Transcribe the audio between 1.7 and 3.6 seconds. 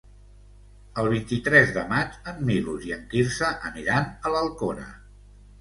de maig en Milos i en Quirze